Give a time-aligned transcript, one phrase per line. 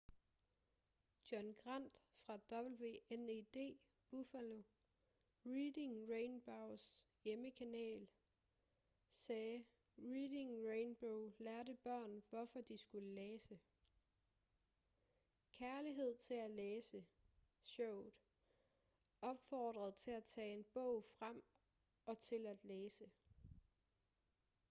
[1.29, 1.95] john grant
[2.25, 3.79] fra wned
[4.11, 4.57] buffalo
[5.55, 6.83] reading rainbows
[7.25, 7.99] hjemmekanal
[9.09, 9.63] sagde
[10.13, 13.59] reading rainbow lærte børn hvorfor de skulle læse...
[15.51, 17.05] kærligheden til at læse–
[17.63, 21.43] [showet] opfordrede til at tage en bog frem
[22.05, 23.09] og til at læse.